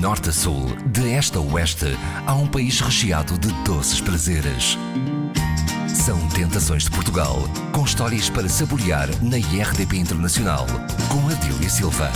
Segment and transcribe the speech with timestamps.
[0.00, 1.94] norte a sul, de este a oeste,
[2.26, 4.78] há um país recheado de doces prazeres.
[5.86, 7.36] São Tentações de Portugal,
[7.70, 10.66] com histórias para saborear na IRDP Internacional,
[11.10, 12.10] com Adília Silva.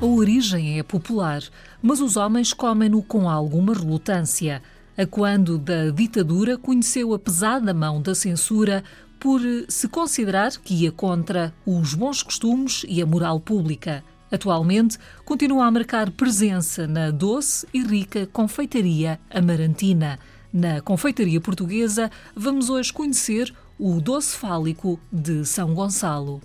[0.00, 1.40] A origem é popular,
[1.80, 4.60] mas os homens comem-no com alguma relutância.
[4.98, 8.82] A quando da ditadura conheceu a pesada mão da censura
[9.22, 14.02] por se considerar que ia contra os bons costumes e a moral pública.
[14.32, 20.18] Atualmente, continua a marcar presença na doce e rica confeitaria amarantina.
[20.52, 26.42] Na confeitaria portuguesa, vamos hoje conhecer o doce fálico de São Gonçalo.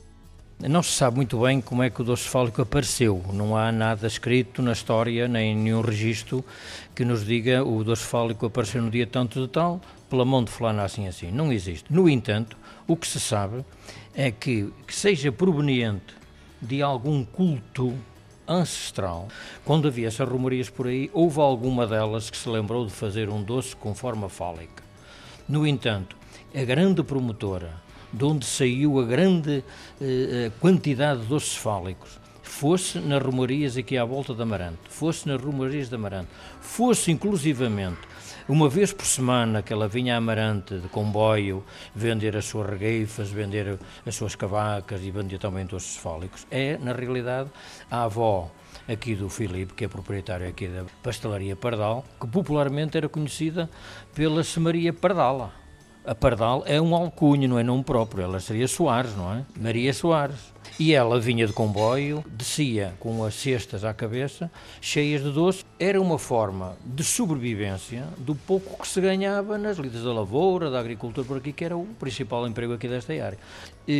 [0.59, 3.23] Não se sabe muito bem como é que o doce fálico apareceu.
[3.31, 6.43] Não há nada escrito na história, nem nenhum registro
[6.95, 10.49] que nos diga o doce fálico apareceu no dia tanto de tal, pela mão de
[10.49, 11.29] fulano assim assim.
[11.29, 11.93] Não existe.
[11.93, 12.57] No entanto,
[12.87, 13.63] o que se sabe
[14.15, 16.15] é que, que seja proveniente
[16.59, 17.93] de algum culto
[18.47, 19.27] ancestral,
[19.63, 23.43] quando havia essas rumorias por aí, houve alguma delas que se lembrou de fazer um
[23.43, 24.81] doce com forma fálica.
[25.47, 26.15] No entanto,
[26.55, 27.75] a grande promotora,
[28.11, 29.63] de onde saiu a grande
[30.01, 35.41] eh, quantidade de doces fálicos, fosse nas rumorias aqui à volta de Amarante, fosse nas
[35.41, 36.29] rumorias de Amarante,
[36.61, 37.99] fosse inclusivamente
[38.47, 41.63] uma vez por semana que ela vinha a Amarante de comboio
[41.93, 46.93] vender as suas regueifas, vender as suas cavacas e vender também doces fólicos, é, na
[46.93, 47.49] realidade,
[47.91, 48.49] a avó
[48.87, 53.69] aqui do Filipe, que é proprietário aqui da pastelaria Pardal, que popularmente era conhecida
[54.15, 55.66] pela Semaria Pardala.
[56.07, 59.43] A Pardal é um alcunho, não é nome próprio, ela seria Soares, não é?
[59.59, 60.53] Maria Soares.
[60.79, 65.65] E ela vinha de comboio, descia com as cestas à cabeça, cheias de doce.
[65.77, 70.79] Era uma forma de sobrevivência do pouco que se ganhava nas lidas da lavoura, da
[70.79, 73.37] agricultura por aqui, que era o principal emprego aqui desta área.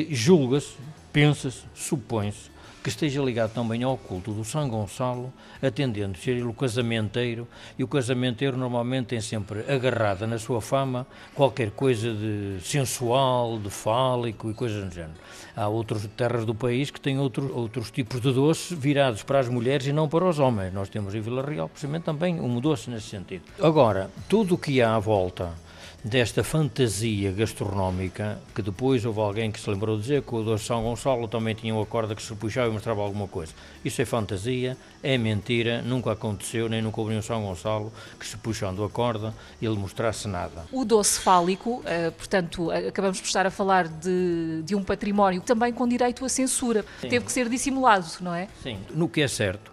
[0.09, 0.77] Julga-se,
[1.11, 2.55] pensa-se, supõe-se
[2.87, 7.45] que esteja ligado também ao culto do São Gonçalo, atendendo ser ele o casamenteiro,
[7.77, 13.69] e o casamenteiro normalmente tem sempre agarrada na sua fama qualquer coisa de sensual, de
[13.69, 15.19] fálico e coisas do género.
[15.53, 19.49] Há outras terras do país que têm outro, outros tipos de doces virados para as
[19.49, 20.73] mulheres e não para os homens.
[20.73, 23.43] Nós temos em Vila Real, precisamente, também um doce nesse sentido.
[23.61, 25.51] Agora, tudo o que há à volta
[26.07, 30.63] desta fantasia gastronómica, que depois houve alguém que se lembrou de dizer que o doce
[30.63, 33.53] São Gonçalo também tinha uma corda que se puxava e mostrava alguma coisa.
[33.83, 38.37] Isso é fantasia, é mentira, nunca aconteceu, nem nunca houve nenhum São Gonçalo que se
[38.37, 40.65] puxando a corda ele mostrasse nada.
[40.71, 45.73] O doce fálico, uh, portanto, acabamos por estar a falar de, de um património também
[45.73, 46.85] com direito à censura.
[47.01, 47.09] Sim.
[47.09, 48.47] Teve que ser dissimulado, não é?
[48.63, 48.79] Sim.
[48.91, 49.71] No que é certo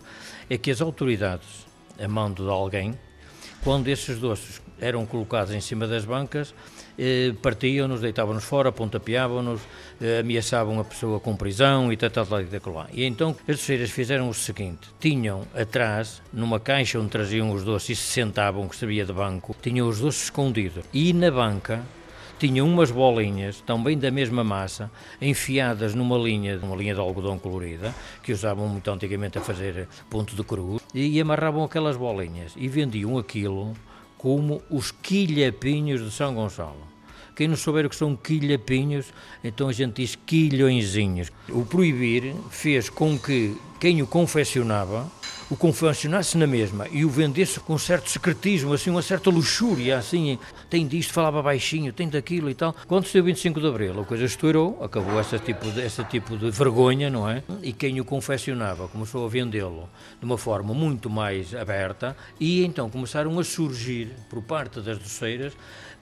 [0.50, 1.64] é que as autoridades,
[1.98, 2.98] a mando de alguém,
[3.62, 6.54] quando esses doces eram colocados em cima das bancas,
[6.98, 9.60] eh, partiam-nos, deitavam-nos fora, pontapeavam-nos,
[10.00, 13.90] eh, ameaçavam a pessoa com prisão e tal, tal, tal, tal, E então as doceiras
[13.90, 18.76] fizeram o seguinte: tinham atrás, numa caixa onde traziam os doces e se sentavam, que
[18.76, 20.84] servia de banco, tinham os doces escondidos.
[20.92, 21.82] E na banca
[22.38, 24.90] tinham umas bolinhas, também da mesma massa,
[25.20, 30.34] enfiadas numa linha, uma linha de algodão colorida, que usavam muito antigamente a fazer ponto
[30.34, 33.74] de cruz, e amarravam aquelas bolinhas e vendiam aquilo
[34.18, 36.94] como os quilhapinhos de São Gonçalo.
[37.36, 39.06] Quem não souber o que são quilhapinhos,
[39.42, 41.32] então a gente diz quilhõezinhos.
[41.48, 45.10] O proibir fez com que quem o confeccionava
[45.50, 49.98] o confeccionasse na mesma e o vendesse com um certo secretismo, assim, uma certa luxúria,
[49.98, 50.38] assim,
[50.70, 52.74] tem disto, falava baixinho, tem daquilo e tal.
[52.86, 56.36] Quando se deu 25 de Abril, a coisa estourou, acabou esse tipo, de, esse tipo
[56.36, 57.42] de vergonha, não é?
[57.62, 59.88] E quem o confeccionava começou a vendê-lo
[60.18, 65.52] de uma forma muito mais aberta e então começaram a surgir, por parte das doceiras,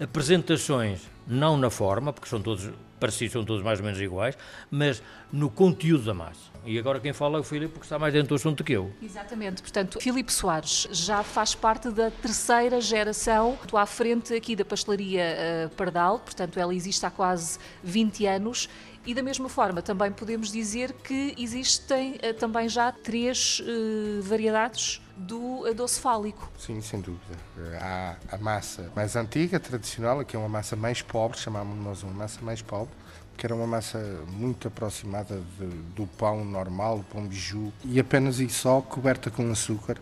[0.01, 4.39] apresentações, não na forma, porque são todos parecidos, são todos mais ou menos iguais,
[4.71, 5.03] mas
[5.33, 6.52] no conteúdo da massa.
[6.65, 8.93] E agora quem fala é o Filipe, porque está mais dentro do assunto que eu.
[9.03, 14.65] Exatamente, portanto, Filipe Soares já faz parte da terceira geração, estou à frente aqui da
[14.65, 15.25] pastelaria
[15.67, 18.69] uh, Pardal, portanto, ela existe há quase 20 anos.
[19.05, 25.03] E da mesma forma, também podemos dizer que existem uh, também já três uh, variedades
[25.17, 26.51] do doce fálico.
[26.57, 27.37] Sim, sem dúvida.
[27.81, 32.13] Há a massa mais antiga, tradicional, que é uma massa mais pobre, chamamos nós uma
[32.13, 32.95] massa mais pobre,
[33.37, 33.99] que era uma massa
[34.29, 39.51] muito aproximada de, do pão normal, o pão biju, e apenas e só coberta com
[39.51, 39.99] açúcar,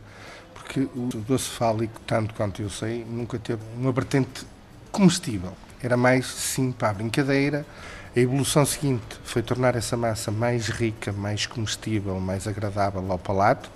[0.55, 4.47] porque o doce fálico, tanto quanto eu sei, nunca teve uma vertente
[4.93, 5.53] comestível.
[5.83, 7.65] Era mais, sim, para a brincadeira.
[8.15, 13.71] A evolução seguinte foi tornar essa massa mais rica, mais comestível, mais agradável ao palato.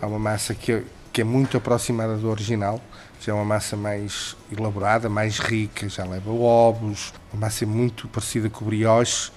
[0.00, 0.84] Há uma massa que
[1.18, 2.80] que é muito aproximada do original,
[3.20, 8.48] já é uma massa mais elaborada, mais rica, já leva ovos, uma massa muito parecida
[8.48, 9.32] com o brioche,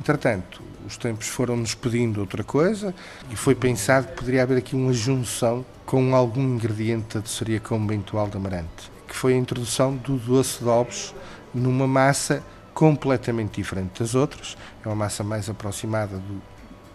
[0.00, 2.94] Entretanto, os tempos foram-nos pedindo outra coisa
[3.30, 8.28] e foi pensado que poderia haver aqui uma junção com algum ingrediente da doçaria conventual
[8.28, 11.14] de Amarante, que foi a introdução do doce de ovos
[11.52, 12.42] numa massa
[12.72, 14.56] completamente diferente das outras.
[14.82, 16.40] É uma massa mais aproximada do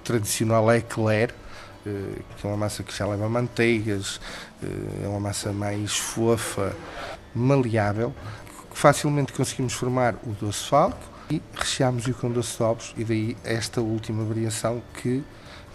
[0.03, 1.42] tradicional eclair, eh,
[1.83, 4.19] que é uma massa que já leva manteigas,
[4.61, 6.75] eh, é uma massa mais fofa,
[7.35, 8.13] maleável,
[8.71, 13.37] que facilmente conseguimos formar o doce falco e recheámos-o com doce de ovos e daí
[13.43, 15.23] esta última variação que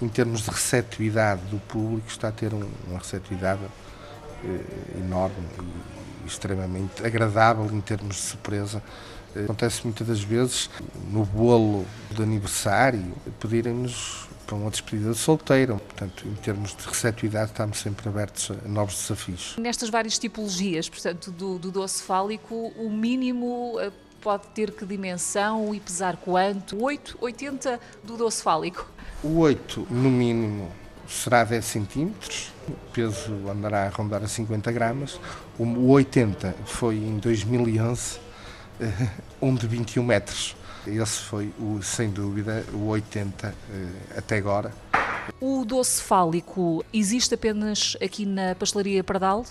[0.01, 3.61] em termos de receptividade do público está a ter um, uma receptividade
[4.45, 5.35] eh, enorme
[6.25, 8.83] e extremamente agradável em termos de surpresa.
[9.35, 10.71] Eh, acontece muitas das vezes
[11.11, 15.77] no bolo de aniversário pedirem-nos para uma despedida de solteiro.
[15.77, 19.55] Portanto, em termos de receptividade, estamos sempre abertos a novos desafios.
[19.59, 23.93] Nestas várias tipologias, portanto, do, do doce fálico, o mínimo eh,
[24.23, 26.83] pode ter que dimensão e pesar quanto?
[26.83, 28.91] 8, 80 do doce fálico?
[29.23, 30.73] O 8, no mínimo,
[31.07, 35.21] será 10 centímetros, o peso andará a rondar a 50 gramas.
[35.59, 38.19] O 80 foi em 2011,
[39.43, 40.57] um de 21 metros.
[40.89, 44.73] Esse foi, o, sem dúvida, o 80 eh, até agora.
[45.39, 49.45] O doce fálico existe apenas aqui na pastelaria Pardal?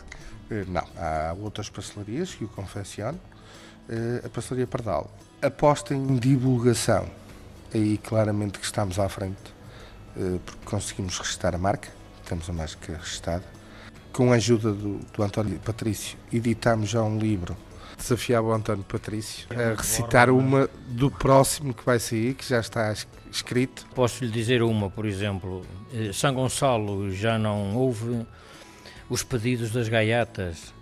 [0.49, 3.19] Eh, não, há outras pastelarias que o confeccionam.
[3.87, 5.11] Eh, a pastelaria Pardal
[5.41, 7.07] aposta em divulgação.
[7.71, 9.53] Aí claramente que estamos à frente,
[10.45, 11.89] porque conseguimos registrar a marca,
[12.25, 13.43] temos a marca registada.
[14.11, 17.55] Com a ajuda do, do António Patrício, editamos já um livro
[17.97, 22.94] desafiava o António Patrício a recitar uma do próximo que vai sair, que já está
[23.31, 23.85] escrito.
[23.95, 25.65] Posso lhe dizer uma, por exemplo.
[25.94, 28.25] Eh, São Gonçalo já não houve
[29.09, 30.73] os pedidos das gaiatas,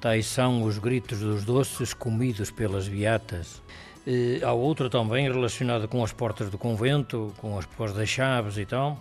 [0.00, 3.62] tais são os gritos dos doces comidos pelas beatas.
[4.06, 8.56] Eh, há outra também relacionada com as portas do convento, com as portas das chaves
[8.56, 9.00] e tal.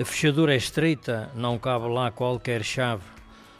[0.00, 3.02] A fechadura é estreita, não cabe lá qualquer chave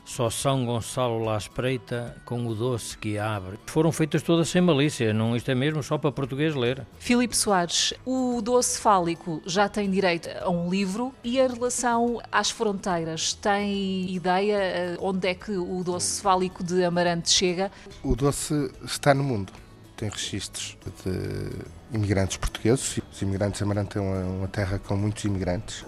[0.09, 3.59] só São Gonçalo lá espreita com o doce que abre.
[3.67, 6.87] Foram feitas todas sem malícia, não isto é mesmo só para português ler.
[6.99, 12.51] Filipe Soares, o doce fálico já tem direito a um livro e a relação às
[12.51, 17.71] fronteiras, tem ideia eh, onde é que o doce fálico de Amarante chega?
[18.03, 19.53] O doce está no mundo
[19.99, 21.51] tem registros de
[21.93, 23.01] imigrantes portugueses.
[23.13, 25.85] Os imigrantes de Amarante é uma, uma terra com muitos imigrantes.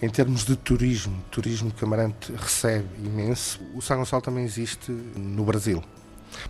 [0.00, 5.42] Em termos de turismo, turismo que Amarante recebe imenso, o São Gonçalo também existe no
[5.42, 5.82] Brasil.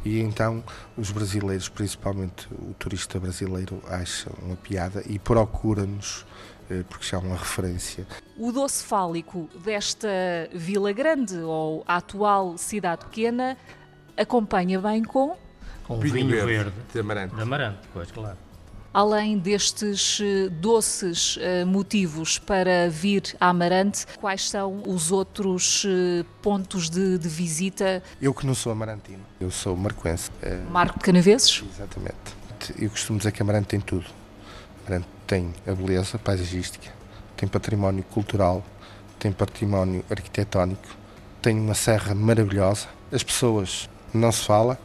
[0.05, 0.65] E então
[0.97, 6.27] os brasileiros, principalmente o turista brasileiro, acha uma piada e procura-nos
[6.69, 8.05] eh, porque já é uma referência.
[8.37, 10.09] O doce fálico desta
[10.53, 13.57] Vila Grande ou atual cidade pequena
[14.17, 15.37] acompanha bem com
[15.85, 17.35] com vinho, vinho verde, verde de Amarante.
[17.37, 18.46] De Amarante, pois claro
[18.97, 26.25] além destes eh, doces eh, motivos para vir a Amarante, quais são os outros eh,
[26.41, 28.03] pontos de, de visita?
[28.23, 30.31] Eu que não sou amarantino, eu sou marcoense.
[30.71, 31.63] Marco de Canaveses?
[31.75, 32.17] Exatamente.
[32.79, 34.07] Eu costumo dizer que Amarante tem tudo.
[34.87, 36.91] Amarante tem a beleza paisagística,
[37.37, 38.65] tem património cultural,
[39.19, 40.89] tem património arquitetónico,
[41.43, 44.79] tem uma serra maravilhosa, as pessoas não se fala,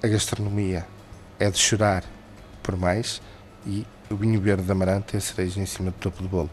[0.00, 0.86] a gastronomia
[1.36, 2.04] é de chorar
[2.62, 3.20] por mais
[3.66, 6.50] e o vinho verde de Amarante é a cereja em cima do topo do bolo.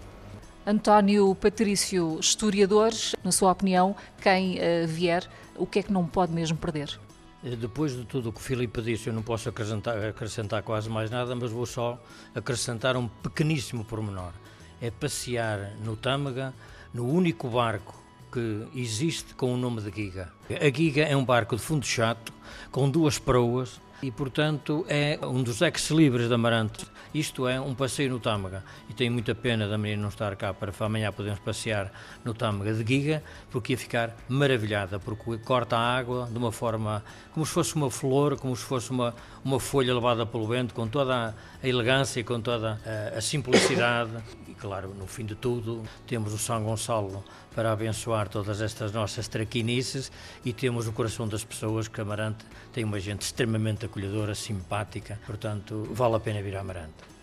[0.65, 2.92] António Patrício, historiador,
[3.23, 6.99] na sua opinião, quem uh, vier, o que é que não pode mesmo perder?
[7.44, 10.90] Eh, depois de tudo o que o Filipe disse, eu não posso acrescentar, acrescentar quase
[10.90, 12.02] mais nada, mas vou só
[12.35, 14.33] acrescentar um pequeníssimo pormenor.
[14.81, 16.54] É passear no Tâmega,
[16.94, 20.31] no único barco que existe com o nome de Giga.
[20.50, 22.34] A Giga é um barco de fundo chato,
[22.72, 26.86] com duas proas, e, portanto, é um dos ex-libres de Amarante.
[27.14, 28.64] Isto é um passeio no Tâmega.
[28.88, 31.92] E tenho muita pena da menina não estar cá para amanhã podermos passear
[32.24, 37.04] no Tâmega de Giga, porque ia ficar maravilhada, porque corta a água de uma forma
[37.34, 40.88] como se fosse uma flor, como se fosse uma, uma folha levada pelo vento, com
[40.88, 44.12] toda a elegância, com toda a, a simplicidade.
[44.59, 47.23] Claro, no fim de tudo, temos o São Gonçalo
[47.54, 50.11] para abençoar todas estas nossas traquinices
[50.44, 55.87] e temos o coração das pessoas que Amarante tem uma gente extremamente acolhedora, simpática, portanto,
[55.92, 57.17] vale a pena vir a Amarante.